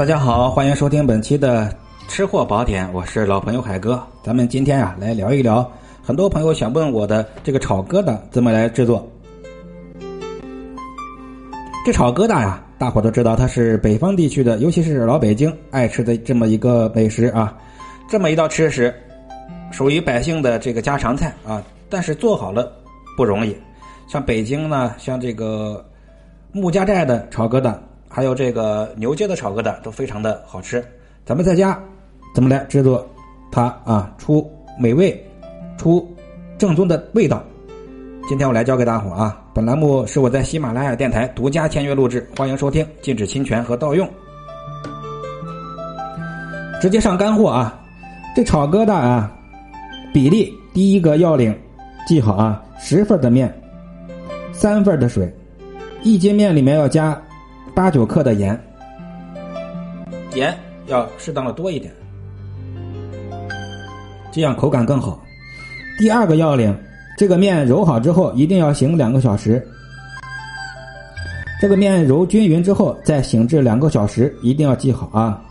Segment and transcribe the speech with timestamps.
[0.00, 1.70] 大家好，欢迎收听本期的
[2.08, 4.02] 吃货宝典，我是老朋友海哥。
[4.22, 5.70] 咱们今天啊，来聊一聊
[6.02, 9.06] 很多朋友想问我的这个炒疙瘩怎么来制作。
[11.84, 17.54] 这炒疙瘩呀，大伙都知道，它是北方地区的，尤其是老北京爱吃的这么一个美食啊。
[18.08, 18.94] 这么一道吃食，
[19.70, 22.72] 属于百姓的这个家常菜啊，但是做好了
[23.18, 23.54] 不容易。
[24.08, 25.84] 像北京呢，像这个
[26.52, 27.74] 穆家寨的炒疙瘩。
[28.12, 30.84] 还有这个牛街的炒疙瘩都非常的好吃，
[31.24, 31.80] 咱们在家
[32.34, 33.08] 怎么来制作
[33.52, 34.12] 它啊？
[34.18, 34.44] 出
[34.80, 35.24] 美味，
[35.78, 36.12] 出
[36.58, 37.40] 正宗的味道。
[38.28, 39.40] 今天我来教给大伙啊！
[39.54, 44.08] 本栏目是我在喜马拉雅电台独家签约录制，欢迎收听，禁止侵权和盗用。
[46.80, 47.80] 直接上干货啊！
[48.34, 49.32] 这炒疙瘩啊，
[50.12, 51.56] 比例第一个要领
[52.08, 53.52] 记好啊：十份的面，
[54.52, 55.32] 三份的水，
[56.02, 57.16] 一斤面里面要加。
[57.80, 58.62] 八九克的盐，
[60.34, 60.54] 盐
[60.86, 61.90] 要适当的多一点，
[64.30, 65.18] 这样口感更好。
[65.98, 66.78] 第二个要领，
[67.16, 69.66] 这个面揉好之后一定要醒两个小时。
[71.58, 75.42] 这个面揉均匀之后再醒至两个小时，一定要记好啊。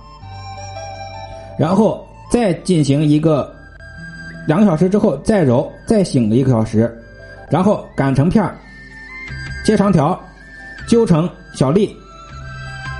[1.58, 3.52] 然后再进行一个
[4.48, 6.96] 两个小时之后再揉，再醒一个小时，
[7.50, 8.56] 然后擀成片儿
[9.66, 10.22] 切长条，
[10.88, 11.92] 揪成小粒。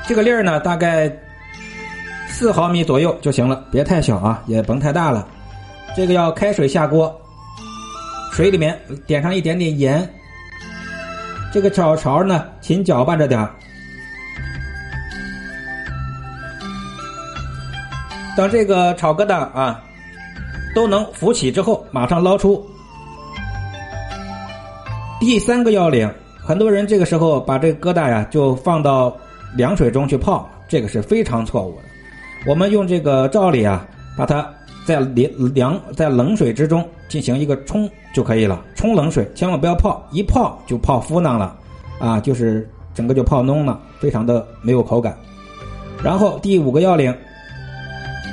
[0.10, 1.08] 这个粒儿呢，大概
[2.28, 5.28] 四毫米左右就行了，别太小啊，也甭太大了。
[5.96, 7.16] 这个要开水下锅，
[8.32, 10.12] 水里面点上一点点盐。
[11.54, 13.52] 这个炒勺呢，勤搅拌着点儿。
[18.36, 19.80] 等这个炒疙瘩啊
[20.74, 22.68] 都能浮起之后，马上捞出。
[25.20, 26.12] 第三个要领，
[26.44, 29.16] 很多人这个时候把这个疙瘩呀就放到。
[29.56, 31.84] 凉水中去泡，这个是非常错误的。
[32.48, 33.86] 我们用这个罩里啊，
[34.18, 34.48] 把它
[34.86, 38.64] 在凉凉在冷水之中进行一个冲就可以了。
[38.76, 41.56] 冲冷水，千万不要泡，一泡就泡糊囊了，
[42.00, 45.18] 啊，就是整个就泡蔫了，非常的没有口感。
[46.04, 47.14] 然后第五个要领，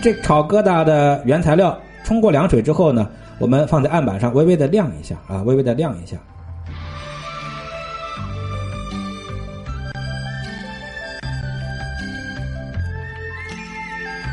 [0.02, 6.16] 这炒疙瘩的原材料冲过凉水之后呢，我们放在案板上微微的晾一下啊，微微的晾一下。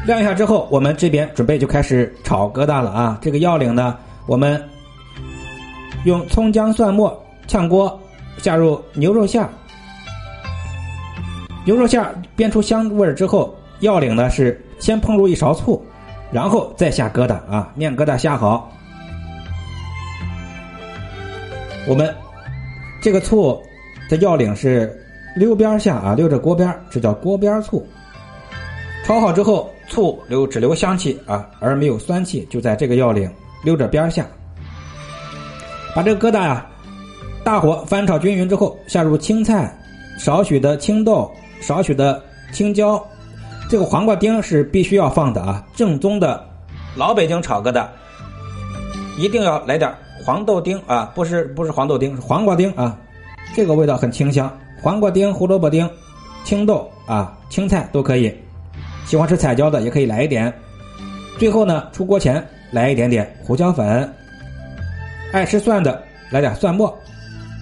[0.06, 3.18] 晾一下之后，我们这边准备就开始炒疙瘩了啊！
[3.22, 4.62] 这个要领呢，我们
[6.03, 7.97] 用葱姜蒜末炝锅，
[8.38, 9.47] 下入牛肉馅
[11.64, 12.03] 牛肉馅
[12.36, 15.81] 煸出香味儿之后，要领呢是先烹入一勺醋，
[16.34, 18.70] 然后再下疙瘩啊，面疙瘩下好。
[21.88, 22.14] 我们
[23.02, 23.58] 这个醋
[24.09, 25.02] 的要领是
[25.38, 27.88] 溜边下啊，溜着锅边，这叫锅边醋。
[29.06, 29.70] 炒好之后。
[29.88, 33.30] 醋留只留香气啊，而没有酸气，就在这个要领
[33.64, 34.26] 溜着边下。
[35.96, 36.66] 把这个疙瘩呀，
[37.44, 39.72] 大火翻炒均匀之后，下入青菜、
[40.18, 43.04] 少许的青豆、少许的青椒，
[43.70, 45.64] 这个黄瓜丁是必须要放的啊！
[45.76, 46.44] 正宗的
[46.96, 47.86] 老北京炒疙瘩，
[49.20, 52.98] 一定要来点黄豆丁啊，不是不是黄豆丁，是黄瓜丁啊，
[53.56, 54.52] 这个味道很清香。
[54.82, 55.90] 黄瓜丁、胡萝卜丁、
[56.44, 58.34] 青豆啊、青菜都可以。
[59.06, 60.52] 喜欢吃彩椒的也可以来一点，
[61.38, 64.12] 最后呢，出锅前来一点点胡椒粉。
[65.31, 66.96] 爱吃蒜的来点蒜末。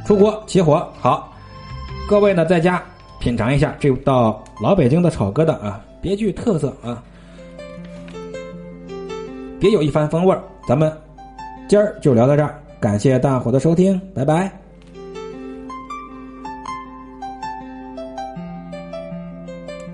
[0.05, 1.31] 出锅起火，好，
[2.09, 2.83] 各位呢在家
[3.19, 7.01] 品尝一下这道老北京的炒疙瘩啊，别具特色啊，
[9.59, 10.35] 别有一番风味
[10.67, 10.91] 咱们
[11.67, 14.60] 今儿就聊到这儿，感谢大伙的收听，拜拜。